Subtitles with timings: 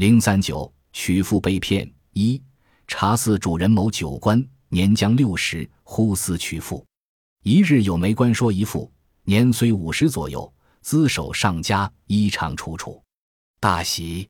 [0.00, 2.42] 零三九娶妇被骗一
[2.86, 6.82] 茶寺主人某酒官，年将六十，忽思娶妇。
[7.42, 8.90] 一日有媒官说一妇
[9.24, 10.50] 年虽五十左右，
[10.80, 13.04] 资守上家，衣裳楚楚，
[13.60, 14.26] 大喜，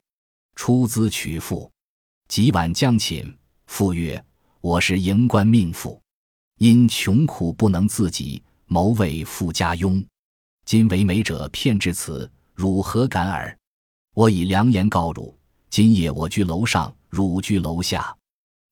[0.56, 1.70] 出资娶妇。
[2.26, 3.32] 几晚将寝，
[3.66, 4.20] 妇曰
[4.60, 6.02] ：“我是营官命妇，
[6.58, 10.04] 因穷苦不能自己，谋为富家佣。
[10.64, 13.56] 今为媒者骗至此，汝何感耳？
[14.14, 15.38] 我以良言告汝：
[15.70, 18.12] 今夜我居楼上，汝居楼下。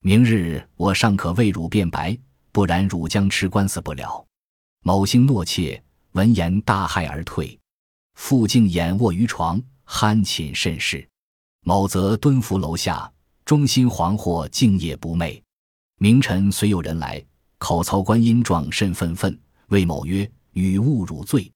[0.00, 2.18] 明日我尚可为汝辩白，
[2.50, 4.26] 不然汝将吃官司不了。”
[4.82, 5.80] 某星诺妾，
[6.12, 7.56] 闻言大骇而退。
[8.14, 11.08] 傅竟眼卧于床，酣寝甚是。
[11.64, 13.10] 某则蹲伏楼下。
[13.44, 15.40] 中心惶惑，竟夜不寐。
[15.98, 17.24] 明晨虽有人来，
[17.58, 19.38] 口操观音状，甚愤愤。
[19.68, 21.50] 谓某曰：“与误汝罪，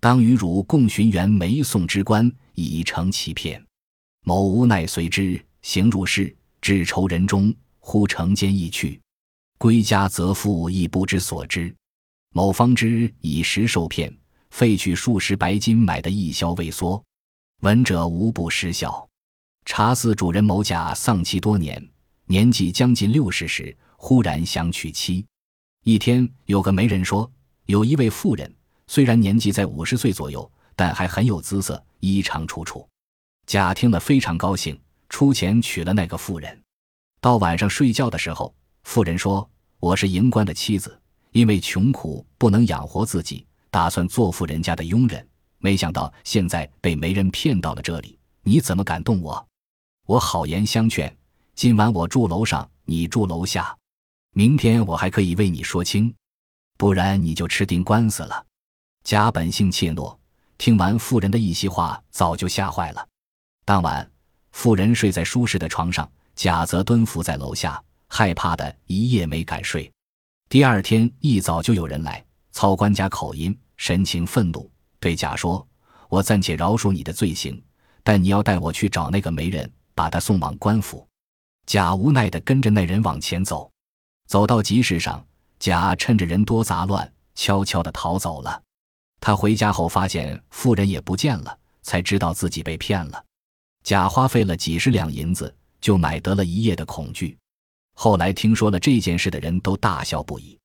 [0.00, 3.64] 当与汝共寻原梅送之官，以成其骗。”
[4.22, 9.00] 某无奈随之，行入室，至仇人中，忽乘间亦去。
[9.58, 11.74] 归家则父亦不知所知。
[12.32, 14.14] 某方知以实受骗，
[14.50, 17.02] 废去数十白金买的一消未缩。
[17.62, 19.08] 闻者无不失笑。
[19.64, 21.84] 茶寺主人某甲丧妻多年，
[22.26, 25.24] 年纪将近六十时，忽然想娶妻。
[25.82, 27.30] 一天，有个媒人说，
[27.66, 28.54] 有一位妇人，
[28.86, 32.86] 虽然年纪在五十岁左右，但还很有姿色，衣裳楚楚。
[33.50, 36.62] 贾听了非常高兴，出钱娶了那个妇人。
[37.20, 40.96] 到晚上睡觉的时候，妇人说：“我是营官的妻子，
[41.32, 45.28] 因为穷苦不能养活自己，打算做富人家的佣人。
[45.58, 49.44] 没想到现在被媒人骗到了这里，你怎么敢动我？”
[50.06, 51.12] 我好言相劝，
[51.56, 53.76] 今晚我住楼上，你住楼下，
[54.32, 56.14] 明天我还可以为你说清，
[56.78, 58.46] 不然你就吃定官司了。
[59.02, 60.16] 贾本性怯懦，
[60.56, 63.08] 听完妇人的一席话，早就吓坏了。
[63.70, 64.10] 当晚，
[64.50, 69.88] 妇人睡在舒适的床上，贾则蹲伏在楼下，害怕的一夜没敢睡。
[70.48, 74.68] 第二天一早就有人来，操官家口音，神情愤怒，
[74.98, 75.64] 对贾说
[76.10, 77.62] ：“我暂且饶恕你的罪行，
[78.02, 81.06] 但你要带我去找那个媒人。”把他送往官府，
[81.64, 83.70] 贾无奈地跟着那人往前走。
[84.26, 85.24] 走到集市上，
[85.60, 88.60] 贾趁着人多杂乱，悄悄地逃走了。
[89.20, 93.24] 他回家后发现妇人也不见了，才知道自己被骗了。
[93.82, 97.36] 甲花费了几十两银子，就买得了一夜的恐惧。
[97.94, 100.58] 后来听说了这件事的人都大笑不已。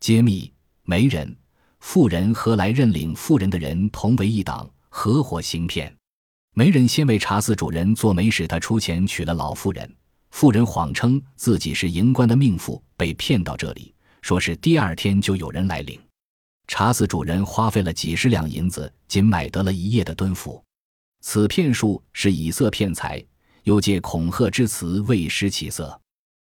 [0.00, 0.52] 揭秘：
[0.82, 1.34] 媒人、
[1.80, 5.94] 富人和来认领富人的人同为一党，合伙行骗。
[6.54, 9.90] 媒人先为茶寺主人做媒，使他出钱娶了老妇人。
[10.30, 16.00] 妇人谎称自己是营官的命妇，被骗到这里，说是第二天就有人来领。
[16.66, 20.62] 茶寺主人花费了几十两银子，仅买得了一夜的蹲伏。
[21.26, 23.24] 此骗术是以色骗财，
[23.62, 25.98] 又借恐吓之词为施起色。